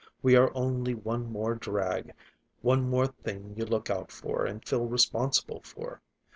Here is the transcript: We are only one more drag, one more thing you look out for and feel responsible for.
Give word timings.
We 0.23 0.35
are 0.35 0.49
only 0.55 0.95
one 0.95 1.31
more 1.31 1.53
drag, 1.53 2.13
one 2.61 2.89
more 2.89 3.05
thing 3.05 3.53
you 3.55 3.65
look 3.67 3.91
out 3.91 4.11
for 4.11 4.47
and 4.47 4.65
feel 4.67 4.87
responsible 4.87 5.61
for. 5.61 6.01